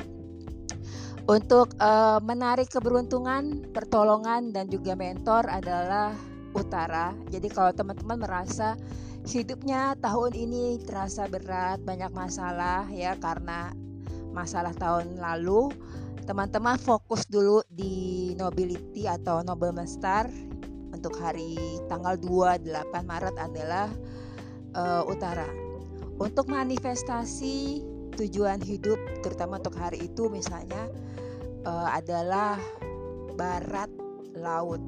Untuk 1.24 1.72
uh, 1.80 2.20
menarik 2.20 2.68
keberuntungan 2.68 3.72
pertolongan 3.72 4.52
dan 4.52 4.68
juga 4.68 5.00
mentor 5.00 5.48
adalah 5.48 6.12
utara. 6.52 7.16
Jadi 7.32 7.48
kalau 7.48 7.72
teman-teman 7.72 8.20
merasa 8.20 8.76
hidupnya 9.24 9.96
tahun 10.04 10.36
ini 10.36 10.84
terasa 10.84 11.28
berat, 11.32 11.80
banyak 11.84 12.12
masalah 12.12 12.88
ya 12.92 13.16
karena 13.20 13.72
masalah 14.36 14.76
tahun 14.76 15.20
lalu. 15.20 15.72
Teman-teman 16.24 16.80
fokus 16.80 17.28
dulu 17.28 17.60
di 17.68 18.32
nobility 18.40 19.12
atau 19.12 19.44
Nobel 19.44 19.76
Star 19.84 20.32
untuk 20.96 21.20
hari 21.20 21.60
tanggal 21.92 22.16
28 22.16 22.64
Maret 23.04 23.36
adalah 23.36 23.92
uh, 24.72 25.04
utara. 25.04 25.48
Untuk 26.16 26.48
manifestasi 26.48 27.84
tujuan 28.16 28.62
hidup 28.64 28.96
terutama 29.20 29.60
untuk 29.60 29.76
hari 29.76 30.08
itu 30.08 30.32
misalnya 30.32 30.88
uh, 31.68 31.92
adalah 31.92 32.56
barat 33.36 33.92
laut. 34.38 34.80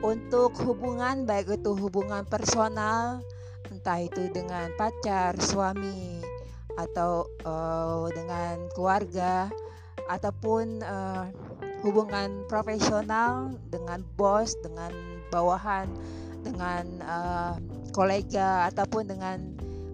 Untuk 0.00 0.56
hubungan 0.64 1.28
baik 1.28 1.60
itu 1.60 1.76
hubungan 1.76 2.24
personal, 2.24 3.20
entah 3.70 4.02
itu 4.02 4.28
dengan 4.34 4.70
pacar, 4.74 5.38
suami, 5.38 6.20
atau 6.78 7.26
uh, 7.46 8.10
dengan 8.12 8.66
keluarga, 8.74 9.48
ataupun 10.10 10.82
uh, 10.82 11.30
hubungan 11.86 12.44
profesional 12.50 13.54
dengan 13.70 14.02
bos, 14.18 14.58
dengan 14.60 14.92
bawahan, 15.30 15.86
dengan 16.42 16.84
uh, 17.06 17.54
kolega, 17.94 18.68
ataupun 18.68 19.06
dengan 19.08 19.38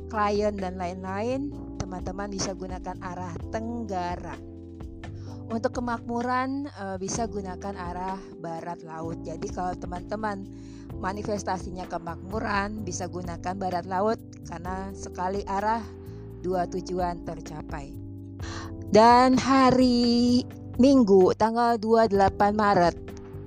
klien 0.08 0.56
dan 0.56 0.80
lain-lain, 0.80 1.52
teman-teman 1.76 2.32
bisa 2.32 2.56
gunakan 2.56 2.96
arah 3.02 3.34
tenggara. 3.52 4.55
Untuk 5.46 5.78
kemakmuran 5.78 6.68
bisa 6.98 7.30
gunakan 7.30 7.74
arah 7.78 8.18
barat 8.42 8.82
laut. 8.82 9.22
Jadi 9.22 9.46
kalau 9.54 9.72
teman-teman 9.78 10.42
manifestasinya 10.98 11.86
kemakmuran 11.86 12.82
bisa 12.82 13.06
gunakan 13.06 13.54
barat 13.54 13.86
laut 13.86 14.18
karena 14.50 14.90
sekali 14.92 15.46
arah 15.46 15.80
dua 16.42 16.66
tujuan 16.66 17.22
tercapai. 17.24 17.94
Dan 18.90 19.34
hari 19.38 20.42
Minggu 20.76 21.32
tanggal 21.40 21.80
28 21.80 22.36
Maret 22.52 22.96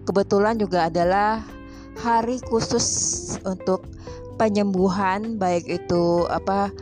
kebetulan 0.09 0.57
juga 0.57 0.89
adalah 0.89 1.45
hari 2.01 2.41
khusus 2.49 2.87
untuk 3.45 3.85
penyembuhan 4.41 5.37
baik 5.37 5.69
itu 5.69 6.25
apa 6.31 6.73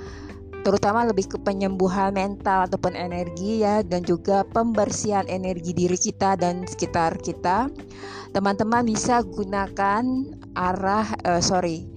terutama 0.67 1.07
lebih 1.07 1.31
ke 1.31 1.39
penyembuhan 1.39 2.11
mental 2.11 2.67
ataupun 2.67 2.91
energi 2.91 3.63
ya 3.63 3.79
dan 3.87 4.03
juga 4.03 4.43
pembersihan 4.51 5.23
energi 5.31 5.71
diri 5.71 5.95
kita 5.95 6.35
dan 6.35 6.67
sekitar 6.67 7.15
kita. 7.23 7.71
Teman-teman 8.35 8.83
bisa 8.83 9.23
gunakan 9.23 10.03
arah 10.59 11.07
uh, 11.23 11.39
sorry 11.39 11.87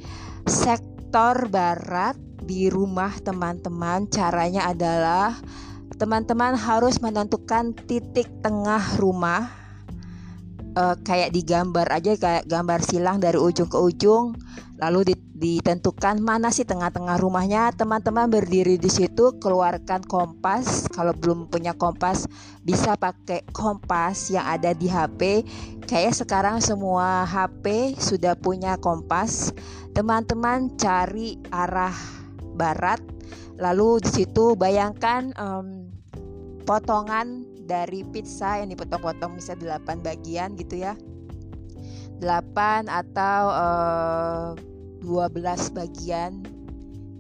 sektor 0.46 1.50
barat 1.50 2.14
di 2.46 2.70
rumah 2.70 3.10
teman-teman. 3.18 4.06
Caranya 4.06 4.70
adalah 4.70 5.34
teman-teman 5.98 6.54
harus 6.54 7.02
menentukan 7.02 7.74
titik 7.90 8.30
tengah 8.38 8.80
rumah 9.02 9.59
uh, 10.76 10.96
kayak 11.00 11.34
digambar 11.34 11.86
aja 11.90 12.14
kayak 12.18 12.46
gambar 12.46 12.80
silang 12.84 13.18
dari 13.18 13.38
ujung 13.38 13.70
ke 13.70 13.78
ujung 13.78 14.36
lalu 14.80 15.12
ditentukan 15.36 16.24
mana 16.24 16.48
sih 16.48 16.64
tengah-tengah 16.64 17.20
rumahnya. 17.20 17.68
Teman-teman 17.76 18.32
berdiri 18.32 18.80
di 18.80 18.88
situ 18.88 19.36
keluarkan 19.36 20.00
kompas. 20.08 20.88
Kalau 20.88 21.12
belum 21.12 21.52
punya 21.52 21.76
kompas 21.76 22.24
bisa 22.64 22.96
pakai 22.96 23.44
kompas 23.52 24.32
yang 24.32 24.48
ada 24.48 24.72
di 24.72 24.88
HP 24.88 25.44
kayak 25.84 26.16
sekarang 26.16 26.64
semua 26.64 27.28
HP 27.28 27.96
sudah 28.00 28.32
punya 28.40 28.80
kompas. 28.80 29.52
Teman-teman 29.92 30.72
cari 30.80 31.36
arah 31.52 31.94
barat 32.56 33.00
lalu 33.60 34.00
di 34.00 34.24
situ 34.24 34.56
bayangkan 34.56 35.36
um, 35.36 35.92
potongan 36.64 37.49
dari 37.70 38.02
pizza 38.02 38.58
yang 38.58 38.74
dipotong-potong 38.74 39.38
bisa 39.38 39.54
8 39.54 40.02
bagian 40.02 40.58
gitu 40.58 40.82
ya. 40.82 40.98
8 42.18 42.90
atau 42.90 43.42
uh, 43.54 44.50
12 45.06 45.78
bagian. 45.78 46.42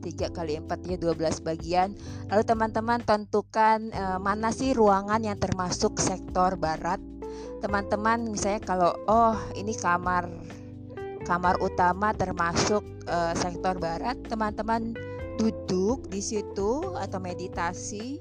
3 0.02 0.32
kali 0.34 0.58
4 0.58 0.90
ya 0.90 0.96
12 0.98 1.46
bagian. 1.46 1.94
Lalu 2.34 2.42
teman-teman 2.42 2.98
tentukan 3.06 3.94
uh, 3.94 4.18
mana 4.18 4.50
sih 4.50 4.74
ruangan 4.74 5.22
yang 5.22 5.38
termasuk 5.38 6.02
sektor 6.02 6.58
barat. 6.58 6.98
Teman-teman 7.62 8.26
misalnya 8.26 8.64
kalau 8.64 8.90
oh 9.06 9.36
ini 9.54 9.76
kamar 9.76 10.26
kamar 11.28 11.60
utama 11.62 12.16
termasuk 12.16 12.80
uh, 13.06 13.36
sektor 13.36 13.76
barat 13.76 14.16
teman-teman 14.26 14.96
duduk 15.36 16.08
di 16.08 16.24
situ 16.24 16.96
atau 16.96 17.20
meditasi 17.20 18.20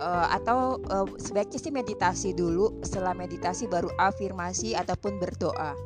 uh, 0.00 0.26
atau 0.34 0.80
uh, 0.88 1.06
sebaiknya 1.20 1.60
sih 1.60 1.72
meditasi 1.72 2.32
dulu 2.32 2.80
setelah 2.80 3.12
meditasi 3.12 3.68
baru 3.68 3.92
afirmasi 4.00 4.74
ataupun 4.74 5.20
berdoa. 5.20 5.76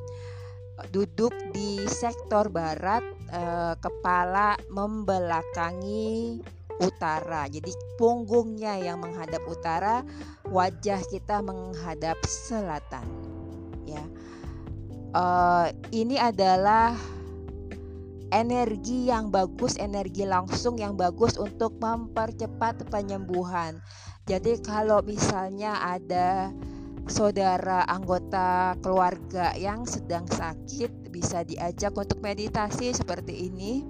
Duduk 0.91 1.31
di 1.55 1.87
sektor 1.87 2.51
barat 2.51 3.03
uh, 3.31 3.79
kepala 3.79 4.59
membelakangi 4.71 6.43
utara. 6.83 7.47
Jadi 7.47 7.71
punggungnya 7.95 8.79
yang 8.83 8.99
menghadap 8.99 9.43
utara 9.47 10.03
wajah 10.51 10.99
kita 11.07 11.39
menghadap 11.43 12.19
selatan. 12.27 13.07
Ya. 13.87 14.03
Uh, 15.15 15.71
ini 15.95 16.19
adalah 16.19 16.99
energi 18.35 19.07
yang 19.07 19.31
bagus, 19.31 19.79
energi 19.79 20.27
langsung 20.27 20.75
yang 20.75 20.99
bagus 20.99 21.39
untuk 21.39 21.79
mempercepat 21.79 22.91
penyembuhan. 22.91 23.79
Jadi 24.27 24.59
kalau 24.59 24.99
misalnya 25.07 25.79
ada 25.79 26.51
saudara 27.07 27.87
anggota 27.87 28.75
keluarga 28.83 29.55
yang 29.55 29.87
sedang 29.87 30.27
sakit 30.27 31.13
bisa 31.15 31.47
diajak 31.47 31.95
untuk 31.95 32.19
meditasi 32.25 32.91
seperti 32.97 33.53
ini 33.53 33.85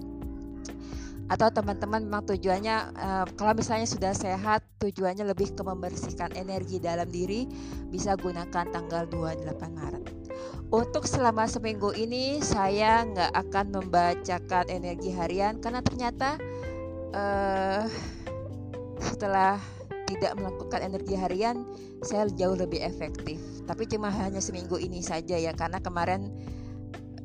atau 1.24 1.48
teman-teman 1.48 2.04
memang 2.04 2.26
tujuannya 2.28 2.76
uh, 3.00 3.24
kalau 3.40 3.56
misalnya 3.56 3.88
sudah 3.88 4.12
sehat 4.12 4.60
tujuannya 4.76 5.24
lebih 5.24 5.56
ke 5.56 5.62
membersihkan 5.64 6.36
energi 6.36 6.76
dalam 6.76 7.08
diri 7.08 7.48
bisa 7.88 8.12
gunakan 8.20 8.68
tanggal 8.68 9.08
28 9.08 9.48
Maret 9.72 10.23
untuk 10.74 11.06
selama 11.06 11.46
seminggu 11.46 11.94
ini 11.94 12.42
saya 12.42 13.06
nggak 13.06 13.32
akan 13.46 13.66
membacakan 13.78 14.66
energi 14.66 15.14
harian 15.14 15.62
karena 15.62 15.80
ternyata 15.84 16.34
uh, 17.14 17.86
setelah 18.98 19.60
tidak 20.04 20.36
melakukan 20.36 20.80
energi 20.84 21.16
harian 21.16 21.64
saya 22.04 22.28
jauh 22.28 22.58
lebih 22.58 22.82
efektif. 22.82 23.40
Tapi 23.64 23.88
cuma 23.88 24.12
hanya 24.12 24.42
seminggu 24.42 24.76
ini 24.76 25.00
saja 25.00 25.38
ya 25.38 25.56
karena 25.56 25.80
kemarin 25.80 26.28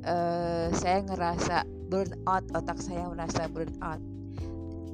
uh, 0.07 0.71
saya 0.71 1.03
ngerasa 1.03 1.67
burn 1.91 2.13
out 2.29 2.45
otak 2.55 2.79
saya 2.79 3.09
merasa 3.09 3.49
burn 3.51 3.73
out. 3.83 3.99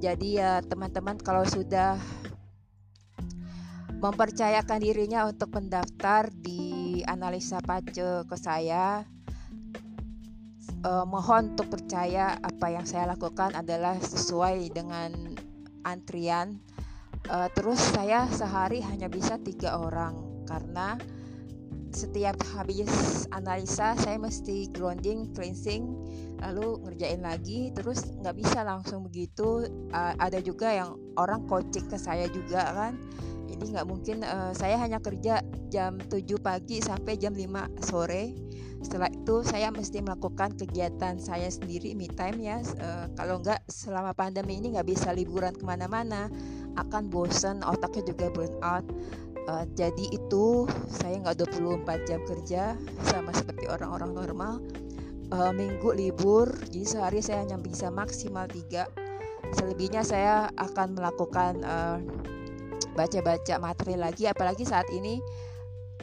Jadi 0.02 0.42
ya 0.42 0.60
teman-teman 0.66 1.20
kalau 1.22 1.46
sudah 1.48 1.96
mempercayakan 3.96 4.80
dirinya 4.84 5.26
untuk 5.26 5.56
mendaftar 5.56 6.30
di 6.30 6.75
analisa 7.08 7.62
pace 7.64 8.26
ke 8.26 8.36
saya 8.38 9.06
uh, 10.86 11.06
mohon 11.10 11.58
untuk 11.58 11.74
percaya 11.74 12.38
apa 12.40 12.70
yang 12.70 12.86
saya 12.86 13.10
lakukan 13.10 13.58
adalah 13.58 13.98
sesuai 13.98 14.70
dengan 14.72 15.34
antrian. 15.84 16.62
Uh, 17.26 17.50
terus 17.58 17.82
saya 17.82 18.30
sehari 18.30 18.86
hanya 18.86 19.10
bisa 19.10 19.42
tiga 19.42 19.82
orang 19.82 20.14
karena 20.46 20.94
setiap 21.90 22.38
habis 22.54 23.26
analisa 23.34 23.98
saya 23.98 24.20
mesti 24.20 24.70
grounding 24.70 25.32
cleansing 25.32 25.90
lalu 26.44 26.78
ngerjain 26.86 27.24
lagi 27.24 27.72
terus 27.74 28.06
nggak 28.22 28.36
bisa 28.38 28.62
langsung 28.62 29.10
begitu. 29.10 29.66
Uh, 29.90 30.14
ada 30.22 30.38
juga 30.38 30.70
yang 30.70 31.02
orang 31.18 31.50
coaching 31.50 31.90
ke 31.90 31.98
saya 31.98 32.30
juga 32.30 32.62
kan 32.78 32.94
jadi 33.56 33.72
nggak 33.72 33.88
mungkin 33.88 34.18
uh, 34.28 34.52
saya 34.52 34.76
hanya 34.84 35.00
kerja 35.00 35.40
jam 35.72 35.96
7 35.96 36.28
pagi 36.44 36.84
sampai 36.84 37.16
jam 37.16 37.32
5 37.32 37.88
sore. 37.88 38.36
Setelah 38.84 39.08
itu 39.08 39.42
saya 39.48 39.72
mesti 39.72 40.04
melakukan 40.04 40.60
kegiatan 40.60 41.16
saya 41.18 41.48
sendiri 41.48 41.96
me 41.96 42.12
time 42.12 42.44
ya. 42.44 42.60
Uh, 42.76 43.08
kalau 43.16 43.40
nggak 43.40 43.64
selama 43.72 44.12
pandemi 44.12 44.60
ini 44.60 44.76
nggak 44.76 44.92
bisa 44.92 45.16
liburan 45.16 45.56
ke 45.56 45.64
mana-mana. 45.64 46.28
Akan 46.76 47.08
bosan 47.08 47.64
otaknya 47.64 48.12
juga 48.12 48.28
burn 48.36 48.60
out. 48.60 48.84
Uh, 49.48 49.64
jadi 49.72 50.12
itu 50.12 50.68
saya 50.92 51.16
nggak 51.24 51.48
24 51.48 52.10
jam 52.12 52.20
kerja 52.28 52.76
sama 53.08 53.32
seperti 53.32 53.72
orang-orang 53.72 54.12
normal. 54.12 54.54
Uh, 55.32 55.56
minggu 55.56 55.96
libur 55.96 56.52
jadi 56.70 56.86
sehari 56.86 57.24
saya 57.24 57.48
hanya 57.48 57.56
bisa 57.56 57.88
maksimal 57.88 58.52
tiga. 58.52 58.92
Selebihnya 59.56 60.04
saya 60.04 60.52
akan 60.60 61.00
melakukan 61.00 61.64
uh, 61.64 61.98
baca-baca 62.96 63.60
materi 63.60 64.00
lagi 64.00 64.26
apalagi 64.26 64.64
saat 64.64 64.88
ini 64.90 65.20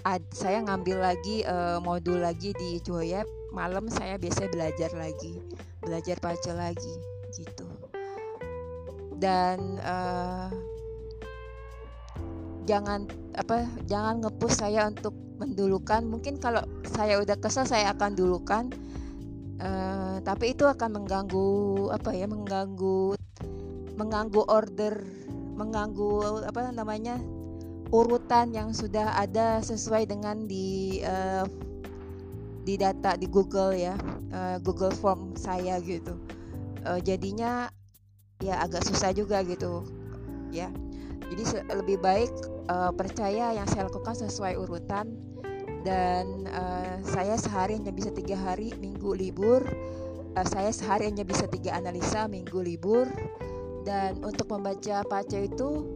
ad, 0.05 0.23
saya 0.31 0.61
ngambil 0.63 1.01
lagi 1.01 1.43
uh, 1.49 1.81
modul 1.81 2.21
lagi 2.21 2.53
di 2.55 2.79
Joyep 2.85 3.27
malam 3.53 3.89
saya 3.89 4.17
biasanya 4.17 4.51
belajar 4.53 4.91
lagi 4.97 5.41
belajar 5.83 6.17
baca 6.23 6.53
lagi 6.55 6.95
gitu. 7.35 7.67
Dan 9.19 9.79
uh, 9.83 10.51
jangan 12.67 13.07
apa 13.35 13.67
jangan 13.87 14.23
ngepush 14.23 14.57
saya 14.63 14.91
untuk 14.91 15.15
mendulukan. 15.39 16.07
Mungkin 16.07 16.39
kalau 16.39 16.63
saya 16.87 17.19
udah 17.19 17.37
kesel 17.39 17.67
saya 17.67 17.91
akan 17.95 18.15
dulukan. 18.15 18.71
Uh, 19.63 20.19
tapi 20.27 20.59
itu 20.59 20.67
akan 20.67 21.03
mengganggu 21.03 21.87
apa 21.95 22.11
ya 22.11 22.27
mengganggu 22.27 23.15
mengganggu 23.95 24.43
order 24.51 24.99
mengganggu 25.53 26.45
apa 26.49 26.73
namanya 26.73 27.21
urutan 27.93 28.57
yang 28.57 28.73
sudah 28.73 29.13
ada 29.21 29.61
sesuai 29.61 30.09
dengan 30.09 30.49
di 30.49 31.01
uh, 31.05 31.45
di 32.65 32.81
data 32.81 33.19
di 33.21 33.29
Google 33.29 33.77
ya 33.77 33.95
uh, 34.33 34.57
Google 34.65 34.95
Form 34.97 35.37
saya 35.37 35.77
gitu. 35.85 36.17
Uh, 36.83 36.99
jadinya 37.05 37.71
ya 38.43 38.65
agak 38.65 38.83
susah 38.89 39.13
juga 39.13 39.45
gitu 39.45 39.85
ya. 40.51 40.73
Jadi 41.29 41.65
lebih 41.73 42.01
baik 42.01 42.33
uh, 42.69 42.93
percaya 42.93 43.57
yang 43.57 43.69
saya 43.69 43.89
lakukan 43.89 44.17
sesuai 44.17 44.57
urutan 44.57 45.13
dan 45.85 46.49
uh, 46.49 46.97
saya 47.05 47.37
sehari 47.37 47.77
hanya 47.77 47.93
bisa 47.93 48.09
tiga 48.09 48.41
hari 48.41 48.73
minggu 48.81 49.13
libur. 49.13 49.65
Uh, 50.33 50.47
saya 50.49 50.73
sehari 50.73 51.13
hanya 51.13 51.29
bisa 51.29 51.45
tiga 51.45 51.77
analisa 51.77 52.25
minggu 52.25 52.57
libur 52.57 53.05
dan 53.83 54.19
untuk 54.23 54.51
membaca 54.51 55.03
pace 55.07 55.47
itu 55.47 55.87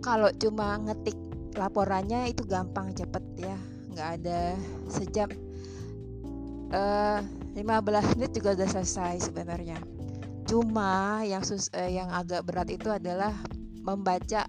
kalau 0.00 0.32
cuma 0.36 0.80
ngetik 0.80 1.16
laporannya 1.56 2.30
itu 2.30 2.46
gampang 2.46 2.94
cepet 2.94 3.24
ya. 3.36 3.56
Nggak 3.92 4.08
ada 4.22 4.40
sejam. 4.88 5.28
Uh, 6.68 7.24
eh, 7.56 7.64
15 7.64 8.14
menit 8.16 8.30
juga 8.36 8.54
udah 8.54 8.68
selesai 8.68 9.32
sebenarnya. 9.32 9.80
Cuma 10.44 11.24
yang 11.24 11.42
sus 11.44 11.72
uh, 11.72 11.88
yang 11.88 12.12
agak 12.12 12.44
berat 12.44 12.68
itu 12.68 12.92
adalah 12.92 13.32
membaca 13.80 14.44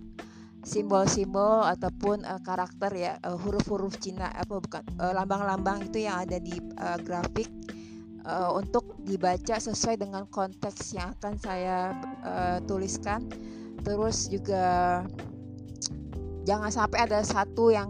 simbol-simbol 0.63 1.63
ataupun 1.63 2.27
uh, 2.27 2.43
karakter 2.43 2.91
ya 2.91 3.13
huruf-huruf 3.23 3.95
uh, 3.95 3.99
Cina 4.03 4.27
apa 4.27 4.59
bukan 4.59 4.83
lambang-lambang 4.99 5.79
uh, 5.79 5.87
itu 5.87 6.03
yang 6.03 6.19
ada 6.19 6.35
di 6.37 6.59
uh, 6.59 6.99
grafik 6.99 7.47
uh, 8.29 8.53
untuk 8.53 9.01
dibaca 9.01 9.57
sesuai 9.57 9.97
dengan 9.97 10.29
konteks 10.29 10.93
yang 10.93 11.17
akan 11.17 11.33
saya 11.41 11.97
uh, 12.21 12.57
tuliskan. 12.69 13.25
Terus 13.81 14.29
juga 14.29 15.01
jangan 16.45 16.69
sampai 16.69 17.09
ada 17.09 17.25
satu 17.25 17.73
yang 17.73 17.89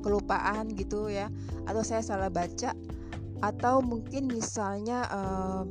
kelupaan 0.00 0.72
gitu 0.78 1.12
ya 1.12 1.28
atau 1.68 1.84
saya 1.84 2.00
salah 2.00 2.32
baca 2.32 2.72
atau 3.40 3.84
mungkin 3.84 4.28
misalnya 4.32 5.04
um, 5.12 5.68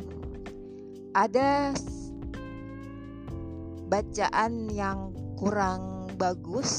ada 1.17 1.73
bacaan 3.89 4.69
yang 4.69 5.13
kurang 5.38 6.10
bagus 6.17 6.69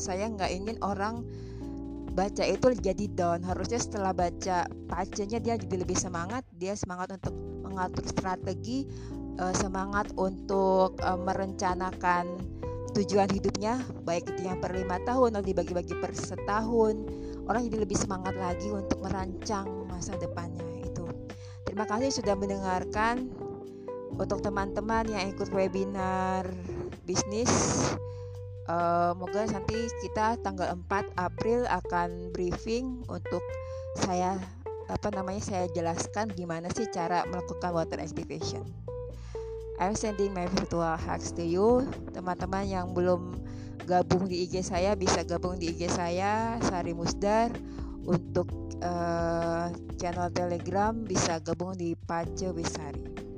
saya 0.00 0.28
nggak 0.28 0.52
ingin 0.52 0.76
orang 0.84 1.24
baca 2.14 2.42
itu 2.42 2.74
jadi 2.78 3.04
down. 3.14 3.40
Harusnya 3.46 3.78
setelah 3.78 4.12
baca 4.14 4.66
pacenya 4.90 5.38
dia 5.38 5.54
jadi 5.56 5.76
lebih 5.82 5.96
semangat. 5.96 6.42
Dia 6.58 6.74
semangat 6.74 7.14
untuk 7.14 7.34
mengatur 7.62 8.04
strategi 8.06 8.86
uh, 9.38 9.54
semangat 9.54 10.10
untuk 10.18 10.98
uh, 11.00 11.18
merencanakan 11.18 12.26
tujuan 12.90 13.30
hidupnya 13.30 13.78
baik 14.02 14.26
itu 14.34 14.50
yang 14.50 14.58
per 14.58 14.74
lima 14.74 14.98
tahun 15.06 15.38
atau 15.38 15.46
dibagi-bagi 15.46 15.94
per 16.02 16.10
setahun. 16.12 16.94
Orang 17.46 17.66
jadi 17.66 17.82
lebih 17.82 17.98
semangat 17.98 18.34
lagi 18.38 18.70
untuk 18.70 18.98
merancang 19.02 19.66
masa 19.86 20.14
depannya 20.18 20.62
itu. 20.82 21.06
Terima 21.66 21.86
kasih 21.86 22.10
sudah 22.10 22.34
mendengarkan 22.34 23.30
untuk 24.18 24.42
teman-teman 24.42 25.06
yang 25.06 25.30
ikut 25.30 25.48
webinar 25.54 26.44
bisnis 27.06 27.50
uh, 28.70 29.10
moga 29.18 29.42
nanti 29.50 29.90
kita 30.06 30.38
tanggal 30.46 30.78
4 30.86 31.10
April 31.18 31.66
akan 31.66 32.30
briefing 32.30 33.02
untuk 33.10 33.42
saya 33.98 34.38
apa 34.90 35.10
namanya 35.14 35.42
saya 35.42 35.64
jelaskan 35.70 36.30
gimana 36.34 36.70
sih 36.74 36.86
cara 36.90 37.26
melakukan 37.26 37.74
water 37.74 37.98
activation. 37.98 38.66
I'm 39.80 39.96
sending 39.96 40.36
my 40.36 40.44
virtual 40.60 40.92
hugs 40.92 41.32
to 41.40 41.44
you. 41.46 41.88
Teman-teman 42.12 42.68
yang 42.68 42.92
belum 42.92 43.40
gabung 43.88 44.28
di 44.28 44.44
IG 44.44 44.60
saya 44.60 44.92
bisa 44.92 45.24
gabung 45.24 45.56
di 45.56 45.72
IG 45.72 45.88
saya 45.88 46.60
Sari 46.60 46.92
Musdar 46.92 47.48
untuk 48.04 48.50
uh, 48.84 49.72
channel 49.96 50.28
Telegram 50.36 50.92
bisa 50.92 51.40
gabung 51.40 51.72
di 51.80 51.96
Pace 51.96 52.52
Wisari. 52.52 53.29